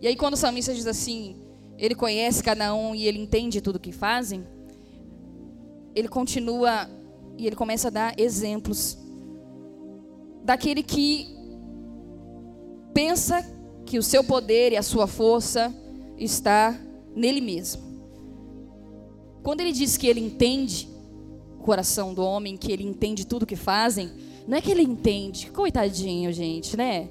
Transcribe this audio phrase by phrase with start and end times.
[0.00, 1.36] E aí, quando o salmista diz assim,
[1.78, 4.44] ele conhece cada um e ele entende tudo que fazem,
[5.94, 6.88] ele continua
[7.38, 8.98] e ele começa a dar exemplos
[10.44, 11.34] daquele que
[12.94, 13.44] pensa
[13.84, 15.74] que o seu poder e a sua força
[16.18, 16.78] está
[17.14, 17.82] nele mesmo.
[19.42, 20.88] Quando ele diz que ele entende
[21.58, 24.10] o coração do homem, que ele entende tudo que fazem,
[24.46, 27.08] não é que ele entende, coitadinho, gente, né?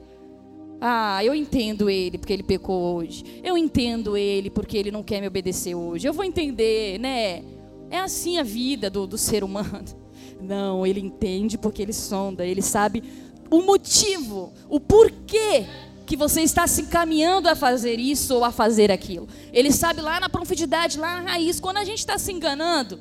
[0.80, 3.24] Ah, eu entendo ele porque ele pecou hoje.
[3.44, 6.08] Eu entendo ele porque ele não quer me obedecer hoje.
[6.08, 7.44] Eu vou entender, né?
[7.90, 9.86] É assim a vida do, do ser humano.
[10.42, 13.02] Não, ele entende porque ele sonda, ele sabe
[13.50, 15.66] o motivo, o porquê
[16.06, 19.28] que você está se encaminhando a fazer isso ou a fazer aquilo.
[19.52, 23.00] Ele sabe lá na profundidade, lá na raiz, quando a gente está se enganando,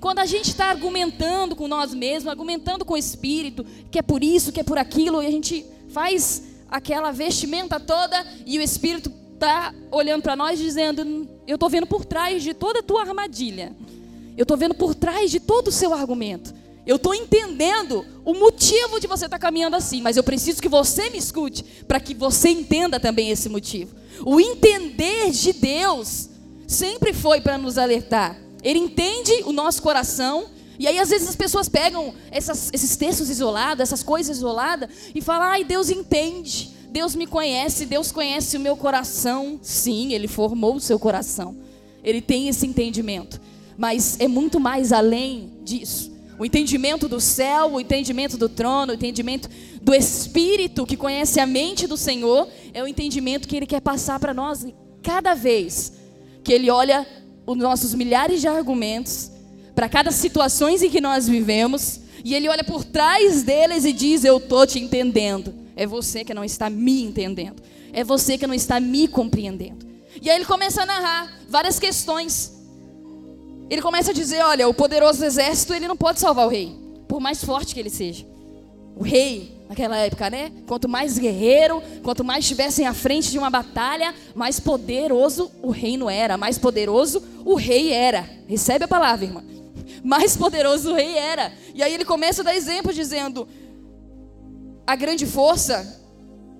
[0.00, 4.22] quando a gente está argumentando com nós mesmos, argumentando com o Espírito, que é por
[4.22, 9.12] isso, que é por aquilo, e a gente faz aquela vestimenta toda e o Espírito
[9.34, 13.74] está olhando para nós dizendo: Eu estou vendo por trás de toda a tua armadilha,
[14.36, 16.54] eu estou vendo por trás de todo o seu argumento.
[16.86, 20.68] Eu estou entendendo o motivo de você estar tá caminhando assim, mas eu preciso que
[20.68, 23.96] você me escute para que você entenda também esse motivo.
[24.24, 26.28] O entender de Deus
[26.66, 28.40] sempre foi para nos alertar.
[28.62, 30.46] Ele entende o nosso coração.
[30.78, 35.20] E aí, às vezes, as pessoas pegam essas, esses textos isolados, essas coisas isoladas, e
[35.20, 39.58] falam: ai, Deus entende, Deus me conhece, Deus conhece o meu coração.
[39.62, 41.56] Sim, Ele formou o seu coração,
[42.02, 43.40] Ele tem esse entendimento,
[43.76, 46.14] mas é muito mais além disso.
[46.38, 49.48] O entendimento do céu, o entendimento do trono, o entendimento
[49.80, 54.20] do Espírito que conhece a mente do Senhor, é o entendimento que Ele quer passar
[54.20, 54.66] para nós
[55.02, 55.94] cada vez
[56.44, 57.06] que Ele olha
[57.46, 59.30] os nossos milhares de argumentos,
[59.76, 64.24] para cada situações em que nós vivemos, e Ele olha por trás deles e diz:
[64.24, 65.54] Eu estou te entendendo.
[65.76, 67.62] É você que não está me entendendo.
[67.92, 69.86] É você que não está me compreendendo.
[70.20, 72.56] E aí ele começa a narrar várias questões
[73.68, 76.74] ele começa a dizer: olha, o poderoso exército ele não pode salvar o rei,
[77.08, 78.24] por mais forte que ele seja.
[78.94, 80.50] O rei, naquela época, né?
[80.66, 86.08] Quanto mais guerreiro, quanto mais estivessem à frente de uma batalha, mais poderoso o reino
[86.08, 88.28] era, mais poderoso o rei era.
[88.46, 89.44] Recebe a palavra, irmã.
[90.06, 91.52] Mais poderoso o rei era.
[91.74, 93.48] E aí ele começa a dar exemplo dizendo:
[94.86, 96.02] a grande força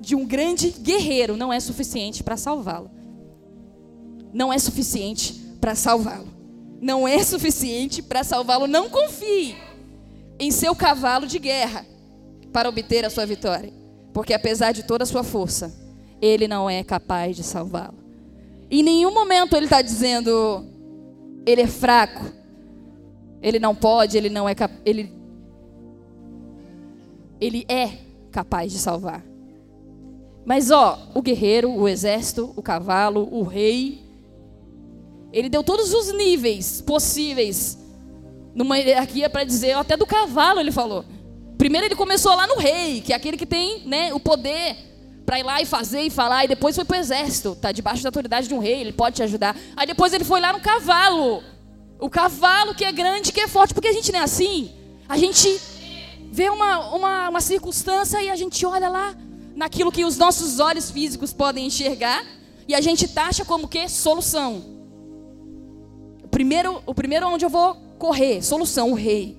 [0.01, 2.91] de um grande guerreiro não é suficiente para salvá-lo.
[4.33, 6.37] Não é suficiente para salvá-lo
[6.81, 8.67] não é suficiente para salvá-lo.
[8.67, 9.57] Não confie
[10.39, 11.87] em seu cavalo de guerra
[12.53, 13.73] para obter a sua vitória,
[14.13, 15.75] porque apesar de toda a sua força,
[16.21, 17.99] ele não é capaz de salvá-lo.
[18.71, 20.65] Em nenhum momento ele está dizendo
[21.47, 22.25] ele é fraco,
[23.43, 24.55] ele não pode, ele não é
[24.85, 25.13] ele
[27.41, 27.91] ele é
[28.31, 29.23] capaz de salvar.
[30.45, 34.01] Mas ó, o guerreiro, o exército, o cavalo, o rei,
[35.33, 37.79] ele deu todos os níveis possíveis
[38.55, 41.05] numa hierarquia para dizer, até do cavalo ele falou.
[41.59, 44.77] Primeiro ele começou lá no rei, que é aquele que tem né, o poder
[45.27, 48.03] para ir lá e fazer e falar, e depois foi para o exército, está debaixo
[48.03, 49.57] da autoridade de um rei, ele pode te ajudar.
[49.77, 51.43] Aí depois ele foi lá no cavalo,
[51.99, 54.71] o cavalo que é grande, que é forte, porque a gente não é assim.
[55.09, 55.61] A gente
[56.31, 59.15] vê uma, uma, uma circunstância e a gente olha lá
[59.55, 62.25] naquilo que os nossos olhos físicos podem enxergar,
[62.69, 64.77] e a gente taxa como que solução
[66.37, 69.39] primeiro, o primeiro onde eu vou correr, solução, o rei.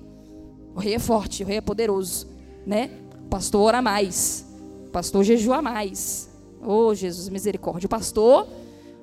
[0.74, 2.26] O rei é forte, o rei é poderoso,
[2.66, 2.90] né?
[3.24, 4.44] O pastor ora mais,
[4.88, 6.28] o pastor jejua mais.
[6.60, 7.86] Oh, Jesus, misericórdia.
[7.86, 8.48] O pastor,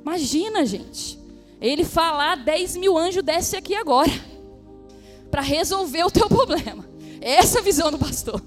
[0.02, 1.18] imagina, gente.
[1.66, 4.12] Ele falar, 10 mil anjos desce aqui agora.
[5.32, 6.88] Para resolver o teu problema.
[7.20, 8.42] Essa é a visão do pastor.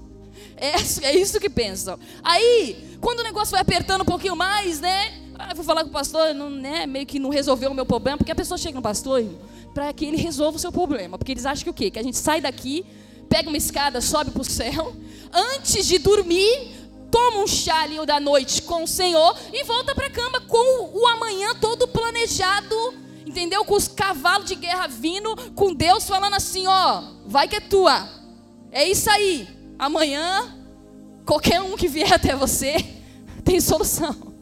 [0.55, 0.75] É,
[1.07, 1.99] é isso que pensam.
[2.23, 5.13] Aí, quando o negócio vai apertando um pouquinho mais, né?
[5.37, 8.17] Ah, vou falar com o pastor, não, né, meio que não resolveu o meu problema,
[8.17, 9.23] porque a pessoa chega no pastor
[9.73, 11.17] para que ele resolva o seu problema.
[11.17, 11.91] Porque eles acham que o quê?
[11.91, 12.85] Que a gente sai daqui,
[13.29, 14.93] pega uma escada, sobe para o céu,
[15.33, 16.71] antes de dormir,
[17.11, 20.89] toma um chá ali da noite com o Senhor e volta para a cama com
[20.93, 22.93] o amanhã todo planejado,
[23.29, 23.63] entendeu?
[23.63, 28.09] Com os cavalos de guerra vindo, com Deus falando assim: ó, vai que é tua.
[28.71, 29.47] É isso aí.
[29.77, 30.55] Amanhã,
[31.25, 32.75] qualquer um que vier até você
[33.45, 34.33] tem solução.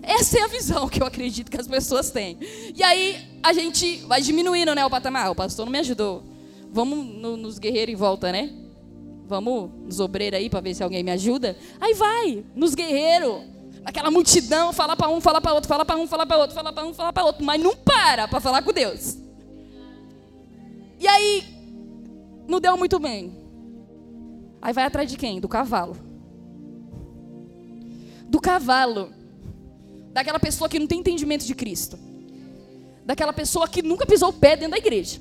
[0.00, 2.38] Essa é a visão que eu acredito que as pessoas têm.
[2.74, 5.32] E aí a gente vai diminuindo, né, o patamar.
[5.32, 6.22] O pastor não me ajudou.
[6.70, 8.52] Vamos no, nos guerreiros em volta, né?
[9.26, 11.56] Vamos nos obreiros aí para ver se alguém me ajuda.
[11.80, 13.42] Aí vai, nos guerreiros.
[13.86, 16.72] Aquela multidão, fala para um, fala para outro, fala para um, fala para outro, fala
[16.72, 19.16] para um, fala para outro, mas não para para falar com Deus.
[20.98, 21.44] E aí
[22.48, 23.32] não deu muito bem.
[24.60, 25.38] Aí vai atrás de quem?
[25.38, 25.96] Do cavalo.
[28.28, 29.12] Do cavalo
[30.12, 31.96] daquela pessoa que não tem entendimento de Cristo,
[33.04, 35.20] daquela pessoa que nunca pisou o pé dentro da igreja,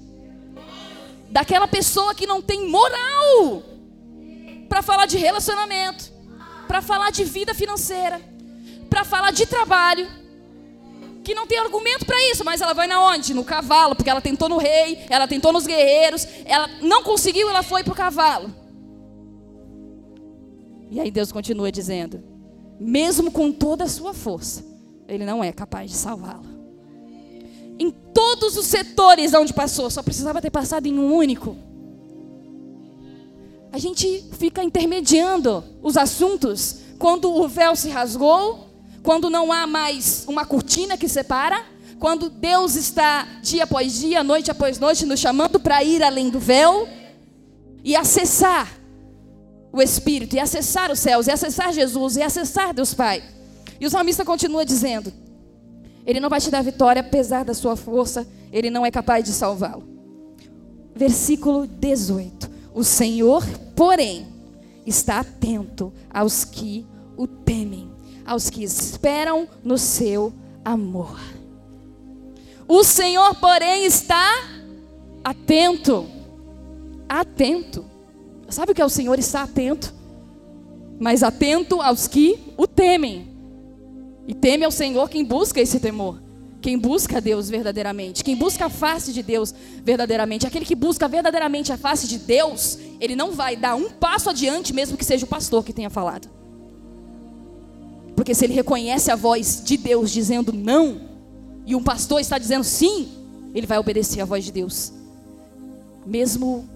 [1.30, 3.62] daquela pessoa que não tem moral
[4.68, 6.12] para falar de relacionamento,
[6.68, 8.20] para falar de vida financeira,
[8.90, 10.08] para falar de trabalho,
[11.24, 13.34] que não tem argumento para isso, mas ela vai na onde?
[13.34, 17.64] No cavalo, porque ela tentou no rei, ela tentou nos guerreiros, ela não conseguiu, ela
[17.64, 18.54] foi pro cavalo.
[20.92, 22.24] E aí Deus continua dizendo:
[22.80, 24.64] mesmo com toda a sua força,
[25.08, 26.56] ele não é capaz de salvá-la.
[27.78, 31.58] Em todos os setores onde passou, só precisava ter passado em um único.
[33.72, 38.65] A gente fica intermediando os assuntos quando o véu se rasgou,
[39.06, 41.64] quando não há mais uma cortina que separa,
[42.00, 46.40] quando Deus está dia após dia, noite após noite, nos chamando para ir além do
[46.40, 46.88] véu
[47.84, 48.68] e acessar
[49.72, 53.24] o Espírito, e acessar os céus, e acessar Jesus, e acessar Deus Pai.
[53.80, 55.14] E o salmista continua dizendo:
[56.04, 59.32] Ele não vai te dar vitória apesar da sua força, Ele não é capaz de
[59.32, 59.88] salvá-lo.
[60.96, 64.26] Versículo 18: O Senhor, porém,
[64.84, 67.95] está atento aos que o temem,
[68.26, 70.34] aos que esperam no seu
[70.64, 71.20] amor.
[72.68, 74.44] O Senhor, porém, está
[75.24, 76.08] atento,
[77.08, 77.86] atento.
[78.50, 79.94] Sabe o que é o Senhor está atento?
[81.00, 83.28] Mas atento aos que o temem.
[84.28, 86.26] E teme ao Senhor quem busca esse temor.
[86.62, 91.72] Quem busca Deus verdadeiramente, quem busca a face de Deus verdadeiramente, aquele que busca verdadeiramente
[91.72, 95.30] a face de Deus, ele não vai dar um passo adiante, mesmo que seja o
[95.30, 96.28] pastor que tenha falado.
[98.16, 101.02] Porque se ele reconhece a voz de Deus dizendo não,
[101.66, 103.10] e um pastor está dizendo sim,
[103.54, 104.94] ele vai obedecer à voz de Deus.
[106.06, 106.68] Mesmo,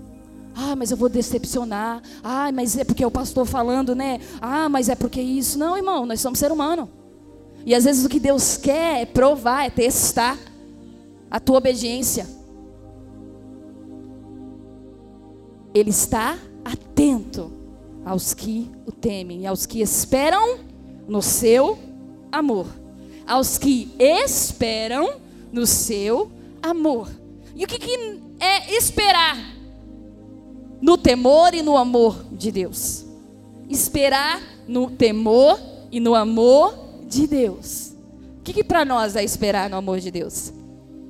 [0.55, 2.01] ah, mas eu vou decepcionar.
[2.23, 4.19] Ah, mas é porque é o pastor falando, né?
[4.41, 5.57] Ah, mas é porque isso.
[5.57, 6.89] Não, irmão, nós somos ser humano.
[7.65, 10.37] E às vezes o que Deus quer é provar, é testar
[11.29, 12.27] a tua obediência.
[15.73, 17.51] Ele está atento
[18.03, 20.68] aos que o temem e aos que esperam
[21.09, 21.77] no seu
[22.31, 22.67] amor.
[23.27, 25.15] Aos que esperam
[25.51, 27.09] no seu amor.
[27.55, 29.37] E o que, que é esperar?
[30.81, 33.05] No temor e no amor de Deus.
[33.67, 35.59] Esperar no temor
[35.91, 36.73] e no amor
[37.07, 37.93] de Deus.
[38.39, 40.53] O que, que para nós é esperar no amor de Deus?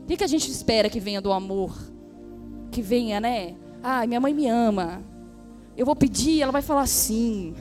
[0.04, 1.78] O que, que a gente espera que venha do amor?
[2.72, 3.56] Que venha, né?
[3.84, 5.04] Ah, minha mãe me ama.
[5.78, 7.54] Eu vou pedir, ela vai falar sim.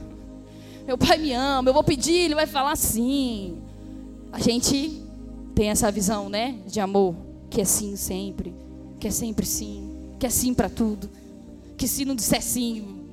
[0.89, 3.59] Meu pai me ama, eu vou pedir, ele vai falar sim.
[4.33, 5.03] A gente
[5.55, 6.61] tem essa visão, né?
[6.67, 7.15] De amor,
[7.51, 8.55] que é sim sempre,
[8.99, 11.11] que é sempre sim, que é sim para tudo.
[11.77, 13.05] Que se não disser sim,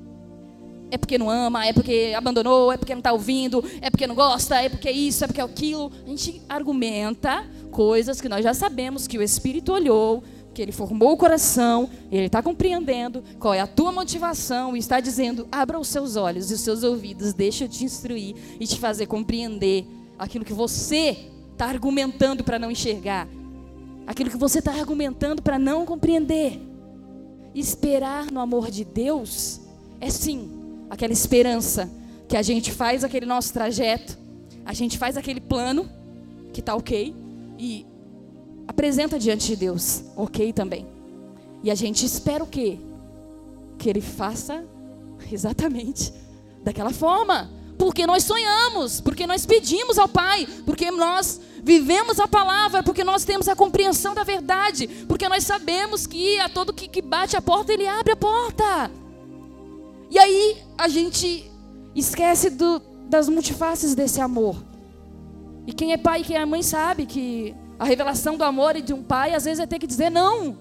[0.90, 4.16] é porque não ama, é porque abandonou, é porque não está ouvindo, é porque não
[4.16, 5.92] gosta, é porque isso, é porque aquilo.
[6.06, 10.24] A gente argumenta coisas que nós já sabemos que o Espírito olhou,
[10.56, 15.00] que ele formou o coração, ele está compreendendo qual é a tua motivação e está
[15.00, 18.80] dizendo: abra os seus olhos e os seus ouvidos, deixa eu te instruir e te
[18.80, 19.86] fazer compreender
[20.18, 23.28] aquilo que você está argumentando para não enxergar,
[24.08, 26.60] aquilo que você está argumentando para não compreender.
[27.54, 29.62] Esperar no amor de Deus
[30.02, 30.50] é sim
[30.90, 31.90] aquela esperança
[32.28, 34.18] que a gente faz aquele nosso trajeto,
[34.66, 35.90] a gente faz aquele plano
[36.52, 37.14] que está ok
[37.60, 37.86] e
[38.68, 40.86] apresenta diante de Deus, ok também.
[41.64, 42.78] E a gente espera o quê?
[43.78, 44.64] Que Ele faça
[45.32, 46.14] exatamente
[46.64, 47.50] daquela forma.
[47.78, 53.26] Porque nós sonhamos, porque nós pedimos ao Pai, porque nós vivemos a palavra, porque nós
[53.26, 57.42] temos a compreensão da verdade, porque nós sabemos que a todo que, que bate a
[57.42, 58.92] porta, Ele abre a porta.
[60.10, 61.52] E aí a gente
[61.96, 64.56] esquece do, das multifaces desse amor.
[65.68, 68.94] E quem é pai e quem é mãe sabe que a revelação do amor de
[68.94, 70.58] um pai às vezes é ter que dizer não.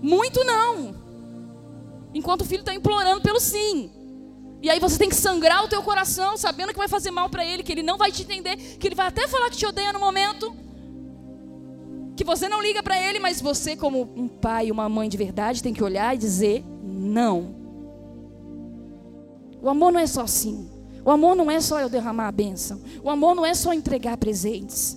[0.00, 0.94] Muito não.
[2.14, 3.90] Enquanto o filho está implorando pelo sim.
[4.62, 7.44] E aí você tem que sangrar o teu coração, sabendo que vai fazer mal para
[7.44, 9.92] ele, que ele não vai te entender, que ele vai até falar que te odeia
[9.92, 10.54] no momento.
[12.16, 15.16] Que você não liga para ele, mas você, como um pai e uma mãe de
[15.16, 17.56] verdade, tem que olhar e dizer não.
[19.60, 20.70] O amor não é só assim.
[21.04, 22.80] O amor não é só eu derramar a bênção.
[23.02, 24.96] O amor não é só entregar presentes.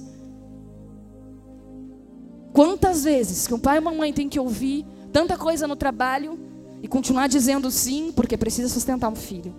[2.55, 6.39] Quantas vezes que um pai e uma mãe tem que ouvir tanta coisa no trabalho
[6.81, 9.53] e continuar dizendo sim, porque precisa sustentar um filho,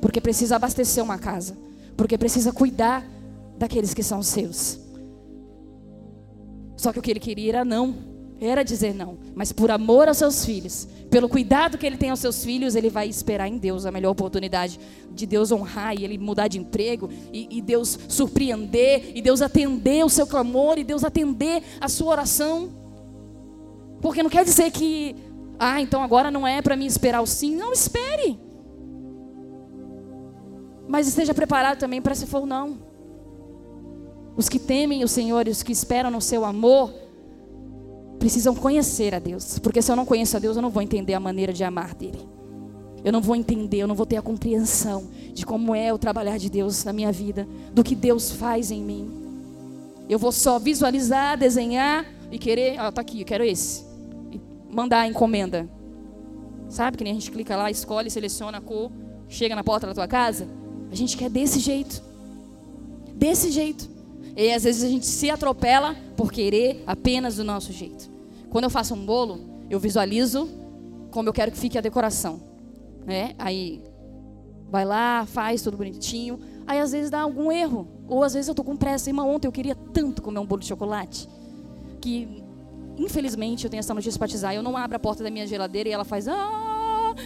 [0.00, 1.56] porque precisa abastecer uma casa,
[1.96, 3.08] porque precisa cuidar
[3.56, 4.80] daqueles que são seus.
[6.76, 7.94] Só que o que ele queria era não.
[8.44, 12.20] Era dizer não, mas por amor aos seus filhos, pelo cuidado que ele tem aos
[12.20, 16.18] seus filhos, ele vai esperar em Deus a melhor oportunidade de Deus honrar e ele
[16.18, 21.04] mudar de emprego, e, e Deus surpreender, e Deus atender o seu clamor, e Deus
[21.04, 22.70] atender a sua oração.
[24.00, 25.14] Porque não quer dizer que,
[25.58, 27.54] ah, então agora não é para mim esperar o sim.
[27.54, 28.38] Não, espere.
[30.88, 32.78] Mas esteja preparado também para se for não.
[34.36, 36.92] Os que temem o Senhor e os que esperam no seu amor,
[38.24, 39.58] precisam conhecer a Deus.
[39.58, 41.94] Porque se eu não conheço a Deus, eu não vou entender a maneira de amar
[41.94, 42.26] dele.
[43.04, 46.38] Eu não vou entender, eu não vou ter a compreensão de como é o trabalhar
[46.38, 49.12] de Deus na minha vida, do que Deus faz em mim.
[50.08, 53.84] Eu vou só visualizar, desenhar e querer, ah, tá aqui, eu quero esse.
[54.32, 54.40] E
[54.70, 55.68] mandar a encomenda.
[56.70, 58.90] Sabe que nem a gente clica lá, escolhe, seleciona a cor,
[59.28, 60.48] chega na porta da tua casa?
[60.90, 62.02] A gente quer desse jeito.
[63.14, 63.86] Desse jeito.
[64.34, 68.13] E às vezes a gente se atropela por querer apenas do nosso jeito.
[68.54, 70.48] Quando eu faço um bolo, eu visualizo
[71.10, 72.40] como eu quero que fique a decoração.
[73.04, 73.34] Né?
[73.36, 73.82] Aí
[74.70, 76.38] vai lá, faz tudo bonitinho.
[76.64, 77.88] Aí às vezes dá algum erro.
[78.06, 79.10] Ou às vezes eu tô com pressa.
[79.10, 81.28] Irmã, ontem eu queria tanto comer um bolo de chocolate.
[82.00, 82.44] Que
[82.96, 84.54] infelizmente eu tenho essa notícia para batizar.
[84.54, 86.28] Eu não abro a porta da minha geladeira e ela faz.
[86.28, 87.16] Ah!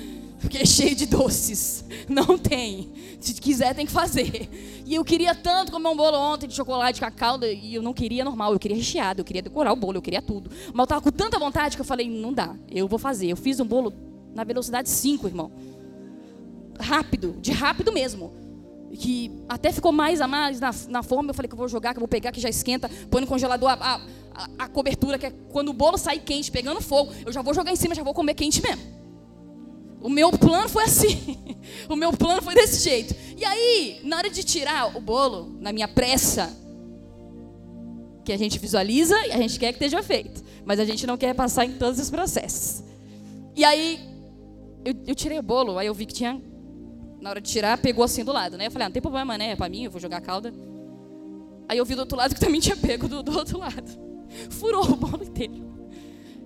[0.40, 1.85] porque é cheio de doces.
[2.08, 2.90] Não tem.
[3.20, 4.77] Se quiser, tem que fazer.
[4.88, 7.83] E eu queria tanto comer um bolo ontem de chocolate com a calda, e eu
[7.83, 10.50] não queria normal, eu queria recheado, eu queria decorar o bolo, eu queria tudo.
[10.68, 13.26] Mas eu estava com tanta vontade que eu falei, não dá, eu vou fazer.
[13.26, 13.92] Eu fiz um bolo
[14.35, 15.52] na velocidade 5, irmão.
[16.80, 18.33] Rápido, de rápido mesmo.
[18.95, 21.92] Que até ficou mais a mais na, na forma, eu falei que eu vou jogar,
[21.92, 24.00] que eu vou pegar, que já esquenta, põe no congelador a,
[24.33, 27.52] a, a, cobertura, que é quando o bolo sair quente, pegando fogo, eu já vou
[27.52, 28.80] jogar em cima, já vou comer quente mesmo.
[30.00, 31.36] O meu plano foi assim.
[31.88, 33.14] o meu plano foi desse jeito.
[33.36, 36.52] E aí, na hora de tirar o bolo, na minha pressa,
[38.24, 41.16] que a gente visualiza e a gente quer que esteja feito, mas a gente não
[41.16, 42.84] quer passar em todos os processos.
[43.56, 43.98] E aí,
[44.84, 46.40] eu, eu tirei o bolo, aí eu vi que tinha,
[47.20, 48.66] na hora de tirar, pegou assim do lado, né?
[48.66, 49.52] Eu falei, ah, não tem problema, né?
[49.52, 50.52] É pra mim, eu vou jogar a calda.
[51.68, 53.90] Aí eu vi do outro lado que também tinha pego do, do outro lado.
[54.50, 55.68] Furou o bolo inteiro.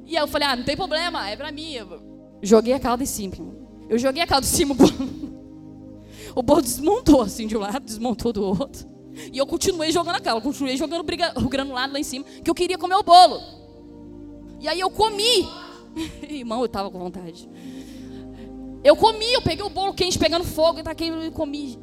[0.07, 1.73] E aí eu falei, ah, não tem problema, é pra mim.
[1.73, 2.12] Eu,
[2.43, 3.35] Joguei a calda em cima.
[3.89, 4.93] Eu joguei a calda em cima, o bolo,
[6.35, 8.91] o bolo desmontou assim de um lado, desmontou do outro.
[9.33, 11.05] E eu continuei jogando a calda, continuei jogando
[11.37, 13.41] o granulado lá em cima, que eu queria comer o bolo.
[14.59, 15.47] E aí eu comi.
[16.29, 17.49] Irmão, eu estava com vontade.
[18.83, 21.79] Eu comi, eu peguei o bolo quente pegando fogo e taquei e comi.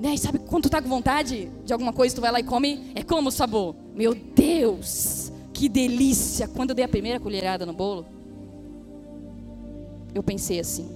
[0.00, 0.14] Né?
[0.14, 2.92] E sabe quando tu tá com vontade de alguma coisa, tu vai lá e come?
[2.94, 3.74] É como o sabor?
[3.94, 6.48] Meu Deus, que delícia!
[6.48, 8.06] Quando eu dei a primeira colherada no bolo,
[10.14, 10.88] eu pensei assim: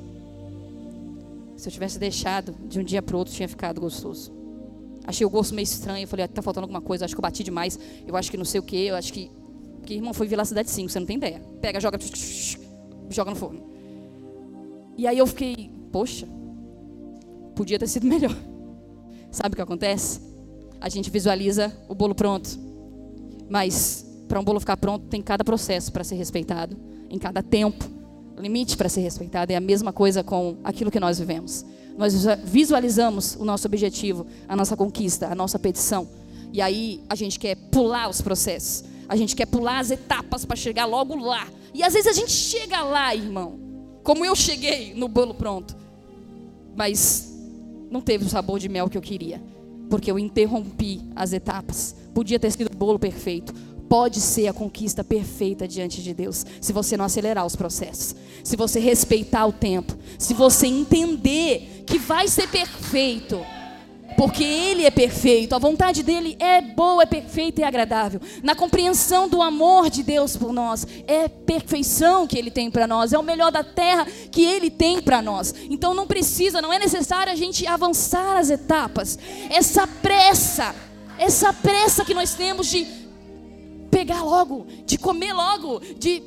[1.56, 4.32] se eu tivesse deixado de um dia para o outro, tinha ficado gostoso.
[5.06, 6.04] Achei o gosto meio estranho.
[6.04, 7.04] Eu falei: ah, tá faltando alguma coisa.
[7.04, 7.78] Acho que eu bati demais.
[8.06, 8.86] Eu acho que não sei o que.
[8.86, 9.30] Eu acho que.
[9.78, 11.40] Porque, irmão, foi velocidade 5, você não tem ideia.
[11.60, 11.98] Pega, joga,
[13.08, 13.70] joga no forno.
[14.96, 16.28] E aí eu fiquei: poxa,
[17.54, 18.36] podia ter sido melhor.
[19.30, 20.20] Sabe o que acontece?
[20.80, 22.58] A gente visualiza o bolo pronto.
[23.48, 26.76] Mas para um bolo ficar pronto, tem cada processo para ser respeitado,
[27.08, 27.95] em cada tempo
[28.38, 29.52] limite para ser respeitado.
[29.52, 31.64] É a mesma coisa com aquilo que nós vivemos.
[31.96, 32.14] Nós
[32.44, 36.06] visualizamos o nosso objetivo, a nossa conquista, a nossa petição.
[36.52, 38.84] E aí a gente quer pular os processos.
[39.08, 41.48] A gente quer pular as etapas para chegar logo lá.
[41.72, 43.58] E às vezes a gente chega lá, irmão.
[44.02, 45.76] Como eu cheguei no bolo pronto.
[46.74, 47.32] Mas
[47.90, 49.42] não teve o sabor de mel que eu queria.
[49.88, 51.94] Porque eu interrompi as etapas.
[52.12, 53.54] Podia ter sido o bolo perfeito
[53.88, 58.56] pode ser a conquista perfeita diante de Deus, se você não acelerar os processos, se
[58.56, 63.44] você respeitar o tempo, se você entender que vai ser perfeito,
[64.16, 68.20] porque Ele é perfeito, a vontade dele é boa, é perfeita e agradável.
[68.42, 73.12] Na compreensão do amor de Deus por nós, é perfeição que Ele tem para nós,
[73.12, 75.54] é o melhor da terra que Ele tem para nós.
[75.68, 79.18] Então não precisa, não é necessário a gente avançar as etapas.
[79.50, 80.74] Essa pressa,
[81.18, 83.05] essa pressa que nós temos de
[83.96, 86.22] pegar logo, de comer logo, de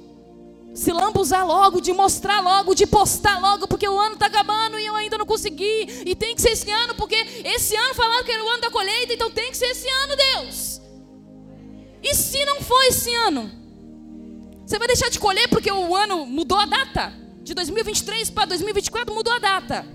[0.73, 4.87] se lambuzar logo, de mostrar logo, de postar logo, porque o ano está acabando e
[4.87, 6.01] eu ainda não consegui.
[6.03, 8.71] E tem que ser esse ano, porque esse ano falaram que era o ano da
[8.71, 10.81] colheita, então tem que ser esse ano, Deus.
[12.01, 13.51] E se não for esse ano?
[14.65, 17.13] Você vai deixar de colher porque o ano mudou a data?
[17.43, 19.85] De 2023 para 2024 mudou a data.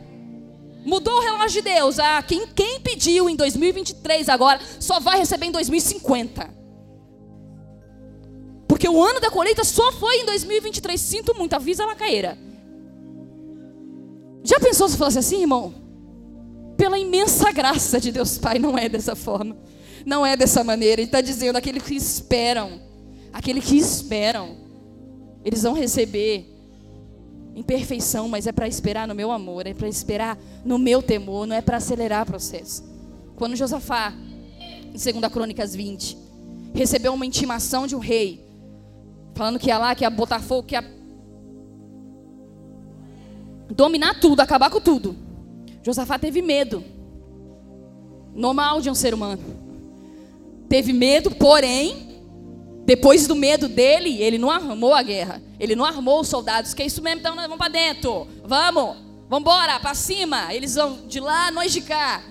[0.84, 1.98] Mudou o relógio de Deus.
[1.98, 6.63] Ah, quem, quem pediu em 2023 agora só vai receber em 2050.
[8.84, 11.00] Porque o ano da colheita só foi em 2023.
[11.00, 12.36] Sinto muito, avisa a lacaeira.
[14.42, 15.74] Já pensou se fosse assim, irmão?
[16.76, 19.56] Pela imensa graça de Deus Pai, não é dessa forma.
[20.04, 21.00] Não é dessa maneira.
[21.00, 22.78] Ele está dizendo aqueles que esperam.
[23.32, 24.54] Aqueles que esperam.
[25.42, 26.44] Eles vão receber
[27.54, 31.56] imperfeição, mas é para esperar no meu amor, é para esperar no meu temor, não
[31.56, 32.84] é para acelerar o processo.
[33.34, 34.12] Quando Josafá,
[34.88, 36.18] em 2 Crônicas 20,
[36.74, 38.44] recebeu uma intimação de um rei,
[39.34, 40.84] falando que ia lá, que ia botar fogo, que ia
[43.70, 45.16] dominar tudo, acabar com tudo.
[45.82, 46.82] Josafá teve medo.
[48.34, 49.42] Normal de um ser humano.
[50.68, 52.22] Teve medo, porém,
[52.84, 55.42] depois do medo dele, ele não armou a guerra.
[55.58, 56.74] Ele não armou os soldados.
[56.74, 58.26] Que é isso mesmo, então vamos para dentro.
[58.44, 58.96] Vamos,
[59.28, 60.54] vamos embora, para cima.
[60.54, 62.22] Eles vão de lá, nós de cá.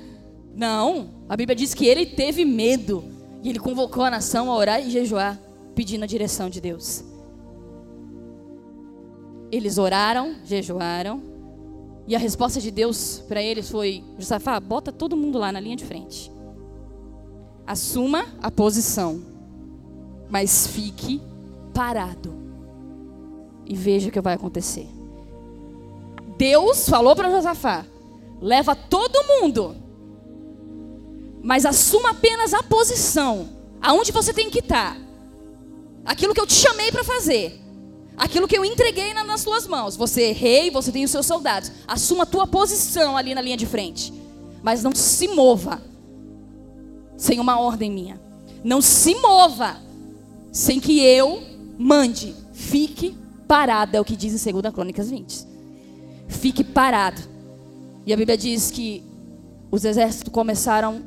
[0.56, 3.04] Não, a Bíblia diz que ele teve medo.
[3.42, 5.38] E ele convocou a nação a orar e jejuar,
[5.76, 7.04] pedindo a direção de Deus.
[9.52, 11.22] Eles oraram, jejuaram.
[12.06, 15.76] E a resposta de Deus para eles foi: Josafá, bota todo mundo lá na linha
[15.76, 16.32] de frente.
[17.66, 19.34] Assuma a posição
[20.34, 21.22] mas fique
[21.76, 22.34] parado
[23.68, 24.88] e veja o que vai acontecer.
[26.36, 27.86] Deus falou para Josafá:
[28.42, 29.76] leva todo mundo,
[31.44, 33.48] mas assuma apenas a posição,
[33.80, 34.98] aonde você tem que estar.
[36.06, 37.60] Aquilo que eu te chamei para fazer,
[38.18, 39.96] aquilo que eu entreguei nas suas mãos.
[39.96, 41.72] Você é rei, você tem os seus soldados.
[41.88, 44.14] Assuma a tua posição ali na linha de frente,
[44.62, 45.82] mas não se mova
[47.18, 48.22] sem uma ordem minha.
[48.64, 49.78] Não se mova
[50.52, 51.42] sem que eu
[51.78, 52.36] mande.
[52.54, 53.16] Fique
[53.48, 55.48] parado, é o que diz em 2 Crônicas 20.
[56.28, 57.22] Fique parado.
[58.06, 59.04] E a Bíblia diz que
[59.72, 61.02] os exércitos começaram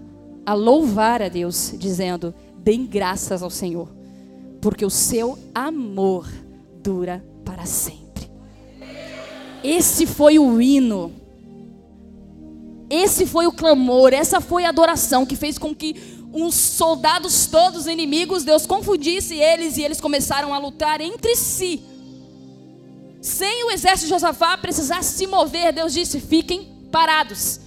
[0.44, 3.88] a louvar a Deus, dizendo: Deem graças ao Senhor,
[4.66, 6.26] porque o seu amor
[6.82, 8.28] dura para sempre.
[9.62, 11.14] Esse foi o hino.
[12.90, 15.94] Esse foi o clamor, essa foi a adoração que fez com que
[16.34, 21.84] uns soldados todos inimigos, Deus confundisse eles e eles começaram a lutar entre si.
[23.22, 27.60] Sem o exército de Josafá precisar se mover, Deus disse: fiquem parados.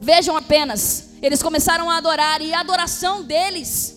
[0.00, 3.93] Vejam apenas, eles começaram a adorar e a adoração deles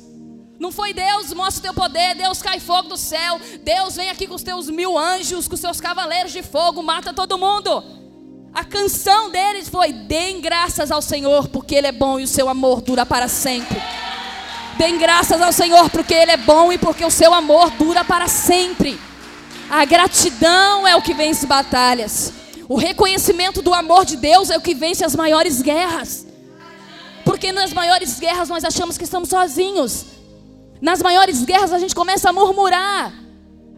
[0.60, 4.26] não foi Deus, mostra o teu poder, Deus cai fogo do céu, Deus vem aqui
[4.26, 7.84] com os teus mil anjos, com os seus cavaleiros de fogo, mata todo mundo.
[8.54, 12.50] A canção deles foi: Deem graças ao Senhor, porque Ele é bom e o seu
[12.50, 13.80] amor dura para sempre.
[14.80, 18.28] Deem graças ao Senhor, porque Ele é bom e porque o seu amor dura para
[18.28, 19.00] sempre.
[19.70, 22.34] A gratidão é o que vence batalhas.
[22.68, 26.26] O reconhecimento do amor de Deus é o que vence as maiores guerras.
[27.24, 30.17] Porque nas maiores guerras nós achamos que estamos sozinhos.
[30.82, 33.28] Nas maiores guerras a gente começa a murmurar.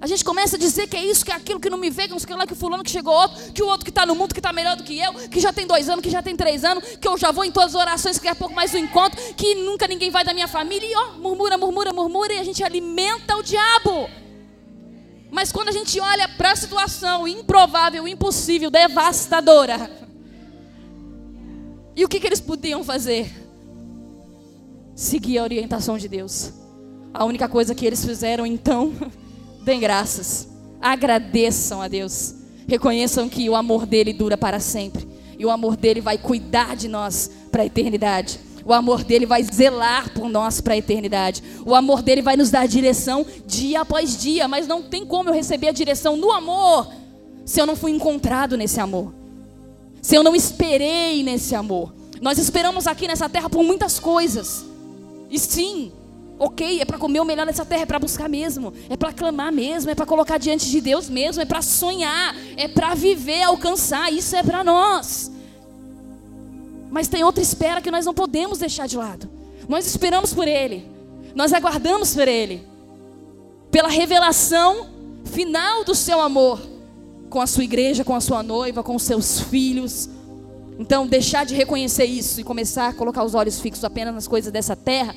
[0.02, 2.04] A gente começa a dizer que é isso, que é aquilo, que não me vê,
[2.04, 4.16] que não sei lá, que fulano que chegou outro, que o outro que está no
[4.16, 6.38] mundo, que está melhor do que eu, que já tem dois anos, que já tem
[6.38, 8.74] três anos, que eu já vou em todas as orações, que daqui a pouco mais
[8.74, 12.40] um encontro, que nunca ninguém vai da minha família, e ó, murmura, murmura, murmura, e
[12.40, 14.10] a gente alimenta o diabo.
[15.30, 19.92] Mas quando a gente olha para a situação improvável, impossível, devastadora,
[21.94, 23.30] e o que, que eles podiam fazer?
[24.96, 26.59] Seguir a orientação de Deus.
[27.20, 28.94] A única coisa que eles fizeram então
[29.70, 30.48] Deem graças.
[30.82, 32.34] Agradeçam a Deus.
[32.68, 35.08] Reconheçam que o amor dele dura para sempre.
[35.38, 38.40] E o amor dele vai cuidar de nós para a eternidade.
[38.66, 41.44] O amor dele vai zelar por nós para a eternidade.
[41.66, 44.48] O amor dele vai nos dar direção dia após dia.
[44.48, 46.92] Mas não tem como eu receber a direção no amor
[47.46, 49.14] se eu não fui encontrado nesse amor.
[50.02, 51.94] Se eu não esperei nesse amor.
[52.22, 54.66] Nós esperamos aqui nessa terra por muitas coisas.
[55.30, 55.92] E sim,
[56.42, 59.52] Ok, é para comer o melhor nessa terra, é para buscar mesmo, é para clamar
[59.52, 64.12] mesmo, é para colocar diante de Deus mesmo, é para sonhar, é para viver, alcançar,
[64.14, 65.30] isso é para nós.
[66.90, 69.30] Mas tem outra espera que nós não podemos deixar de lado.
[69.68, 70.88] Nós esperamos por Ele,
[71.36, 72.66] nós aguardamos por Ele,
[73.70, 74.88] pela revelação
[75.26, 76.62] final do seu amor
[77.30, 80.10] com a sua igreja, com a sua noiva, com os seus filhos.
[80.80, 84.54] Então, deixar de reconhecer isso e começar a colocar os olhos fixos apenas nas coisas
[84.54, 85.14] dessa terra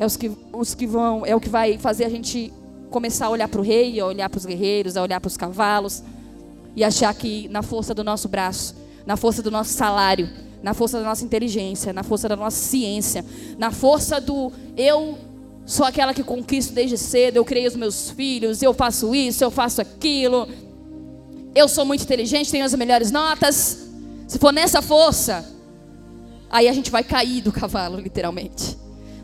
[0.00, 2.50] é os que, os que vão, é o que vai fazer a gente
[2.88, 5.36] começar a olhar para o rei, a olhar para os guerreiros, a olhar para os
[5.36, 6.02] cavalos
[6.74, 10.26] e achar que na força do nosso braço, na força do nosso salário,
[10.62, 13.22] na força da nossa inteligência, na força da nossa ciência,
[13.58, 15.18] na força do eu
[15.66, 19.50] sou aquela que conquisto desde cedo, eu criei os meus filhos, eu faço isso, eu
[19.50, 20.48] faço aquilo,
[21.54, 23.86] eu sou muito inteligente, tenho as melhores notas.
[24.26, 25.44] Se for nessa força,
[26.48, 28.80] aí a gente vai cair do cavalo, literalmente.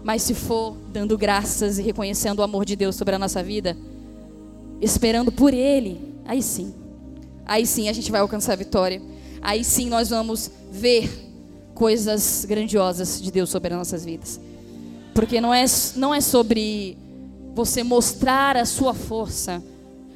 [0.07, 3.77] Mas se for dando graças e reconhecendo o amor de Deus sobre a nossa vida,
[4.81, 6.73] esperando por Ele, aí sim,
[7.45, 9.03] aí sim a gente vai alcançar a vitória.
[9.43, 11.11] Aí sim nós vamos ver
[11.75, 14.39] coisas grandiosas de Deus sobre as nossas vidas.
[15.13, 15.65] Porque não é,
[15.97, 16.97] não é sobre
[17.53, 19.61] você mostrar a sua força,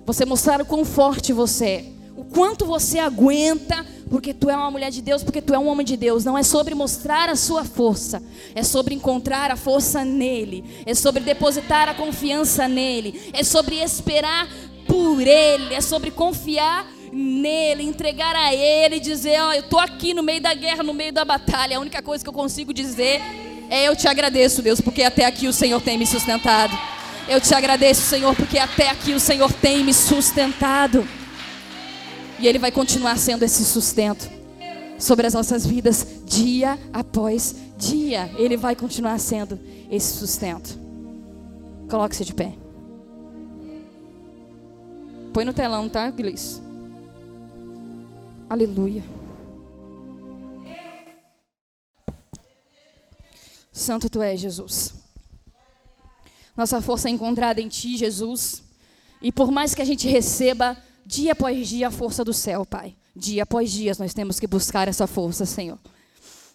[0.07, 1.85] Você mostrar o quão forte você é.
[2.16, 5.68] O quanto você aguenta, porque tu é uma mulher de Deus, porque tu é um
[5.68, 6.25] homem de Deus.
[6.25, 8.23] Não é sobre mostrar a sua força,
[8.55, 14.49] é sobre encontrar a força nele, é sobre depositar a confiança nele, é sobre esperar
[14.87, 19.79] por ele, é sobre confiar nele, entregar a ele e dizer: Ó, oh, eu estou
[19.79, 21.77] aqui no meio da guerra, no meio da batalha.
[21.77, 23.20] A única coisa que eu consigo dizer
[23.70, 26.77] é: Eu te agradeço, Deus, porque até aqui o Senhor tem me sustentado.
[27.29, 31.07] Eu te agradeço, Senhor, porque até aqui o Senhor tem me sustentado.
[32.40, 34.31] E Ele vai continuar sendo esse sustento
[34.98, 38.31] sobre as nossas vidas, dia após dia.
[38.38, 40.79] Ele vai continuar sendo esse sustento.
[41.90, 42.55] Coloque-se de pé.
[45.35, 46.62] Põe no telão, tá, Gleice?
[48.48, 49.05] Aleluia.
[53.70, 54.94] Santo tu és, Jesus.
[56.57, 58.62] Nossa força é encontrada em ti, Jesus.
[59.22, 60.76] E por mais que a gente receba
[61.11, 64.87] dia após dia a força do céu, Pai, dia após dia nós temos que buscar
[64.87, 65.77] essa força, Senhor.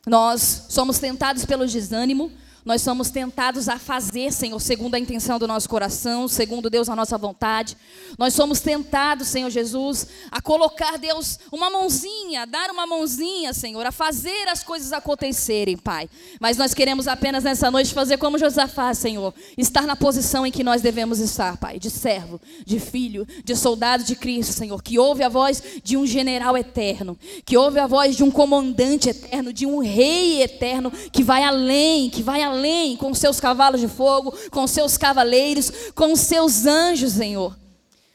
[0.08, 2.32] Nós somos tentados pelo desânimo,
[2.66, 6.96] nós somos tentados a fazer, Senhor, segundo a intenção do nosso coração, segundo Deus a
[6.96, 7.78] nossa vontade.
[8.18, 13.92] Nós somos tentados, Senhor Jesus, a colocar, Deus, uma mãozinha, dar uma mãozinha, Senhor, a
[13.92, 16.10] fazer as coisas acontecerem, Pai.
[16.40, 20.64] Mas nós queremos apenas nessa noite fazer como Josafá, Senhor, estar na posição em que
[20.64, 25.22] nós devemos estar, Pai, de servo, de filho, de soldado de Cristo, Senhor, que ouve
[25.22, 29.68] a voz de um general eterno, que ouve a voz de um comandante eterno, de
[29.68, 34.34] um rei eterno, que vai além, que vai além além com seus cavalos de fogo,
[34.50, 37.56] com seus cavaleiros, com seus anjos, Senhor.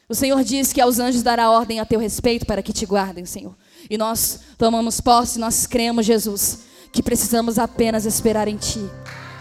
[0.09, 3.24] O Senhor diz que aos anjos dará ordem a teu respeito para que te guardem,
[3.24, 3.55] Senhor.
[3.88, 6.61] E nós tomamos posse, nós cremos, Jesus,
[6.92, 8.85] que precisamos apenas esperar em Ti.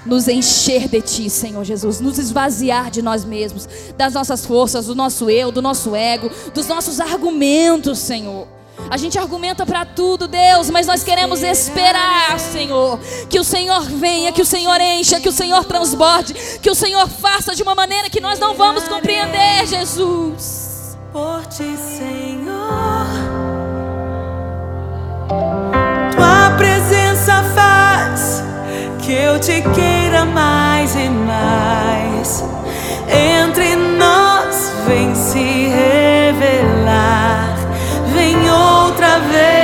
[0.05, 1.99] Nos encher de Ti, Senhor Jesus.
[1.99, 6.67] Nos esvaziar de nós mesmos, das nossas forças, do nosso eu, do nosso ego, dos
[6.67, 8.58] nossos argumentos, Senhor
[8.89, 14.31] a gente argumenta para tudo, Deus, mas nós queremos esperar, Senhor, que o Senhor venha,
[14.31, 18.09] que o Senhor encha, que o Senhor transborde, que o Senhor faça de uma maneira
[18.09, 20.97] que nós não vamos compreender, Jesus.
[21.11, 23.07] Por ti, Senhor,
[26.15, 28.43] tua presença faz
[29.03, 32.43] que eu te queira mais e mais.
[33.07, 33.78] Entre
[39.19, 39.58] outra vez,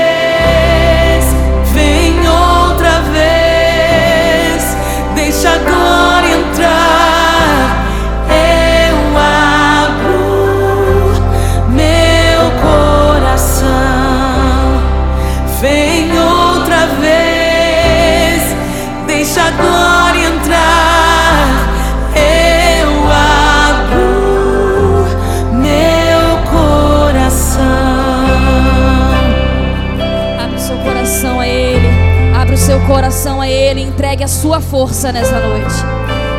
[34.46, 35.74] sua força nessa noite.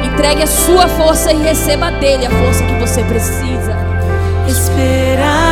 [0.04, 3.76] Entregue a sua força e receba dele a força que você precisa.
[4.46, 5.45] Esperarei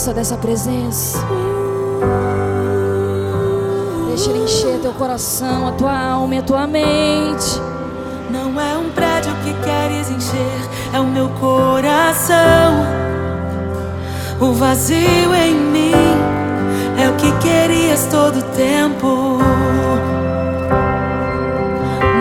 [0.00, 1.18] força, dessa presença.
[4.08, 7.60] Deixa ele encher teu coração, a tua alma e a tua mente.
[8.30, 12.86] Não é um prédio que queres encher, é o meu coração.
[14.40, 15.92] O vazio em mim
[16.98, 19.38] é o que querias todo tempo.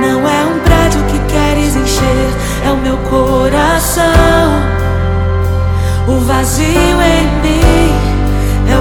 [0.02, 4.10] Não é um prédio que queres encher, é o meu coração.
[6.10, 7.59] O vazio em mim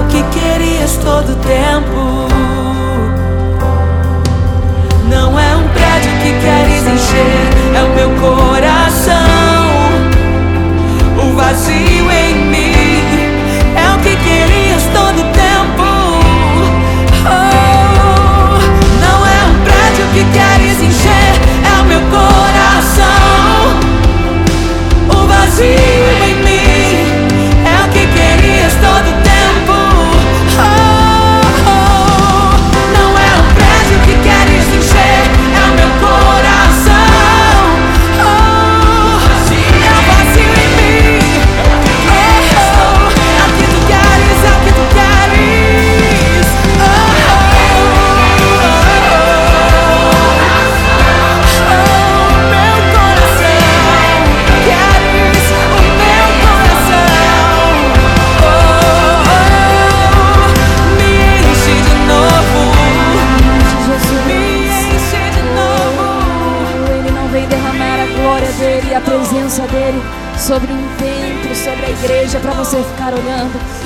[0.09, 2.27] que querias todo tempo.
[5.09, 9.15] Não é um prédio que queres encher, é o meu coração.
[11.23, 11.88] O vazio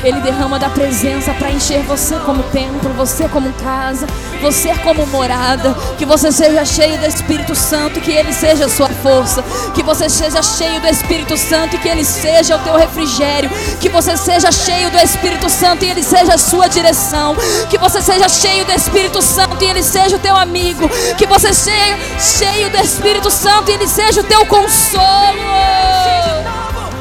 [0.04, 4.06] Ele derrama da presença para encher você como templo, você como casa,
[4.42, 5.74] você como morada.
[5.98, 9.42] Que você seja cheio do Espírito Santo, que ele seja a sua força.
[9.74, 13.50] Que você seja cheio do Espírito Santo e que ele seja o teu refrigério.
[13.80, 17.36] Que você seja cheio do Espírito Santo e ele seja a sua direção.
[17.70, 20.90] Que você seja cheio do Espírito Santo e ele seja o teu amigo.
[21.18, 25.40] Que você seja cheio do Espírito Santo e ele seja o teu consolo.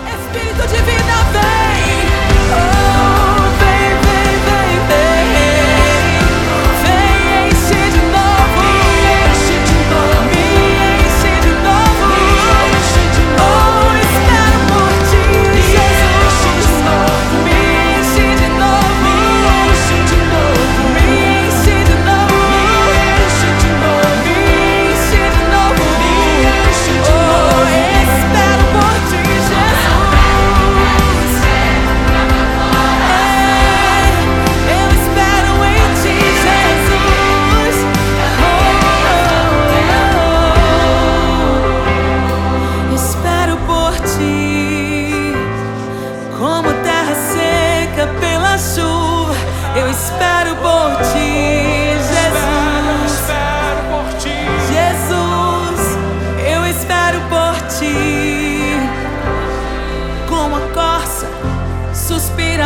[0.07, 1.72] Espírito de vida vem.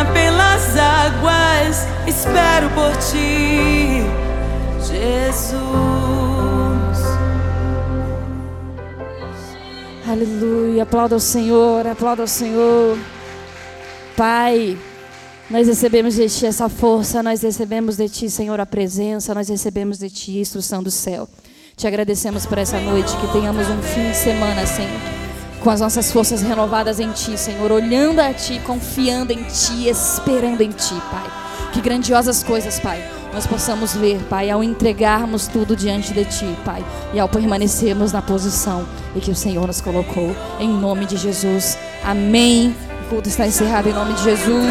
[0.05, 4.03] Pelas águas, espero por ti,
[4.87, 5.67] Jesus.
[10.09, 10.83] Aleluia.
[10.83, 12.97] Aplauda o Senhor, aplauda o Senhor.
[14.15, 14.77] Pai,
[15.49, 19.99] nós recebemos de Ti essa força, nós recebemos de Ti, Senhor, a presença, nós recebemos
[19.99, 21.27] de Ti a instrução do céu.
[21.75, 24.99] Te agradecemos por essa noite, que tenhamos um fim de semana, Senhor,
[25.67, 30.61] com as nossas forças renovadas em Ti, Senhor, olhando a Ti, confiando em Ti, esperando
[30.61, 31.29] em Ti, Pai.
[31.73, 33.03] Que grandiosas coisas, Pai,
[33.33, 36.81] nós possamos ver, Pai, ao entregarmos tudo diante de Ti, Pai,
[37.13, 41.77] e ao permanecermos na posição em que o Senhor nos colocou, em nome de Jesus.
[42.01, 42.73] Amém.
[43.05, 44.63] O culto está encerrado em nome de Jesus.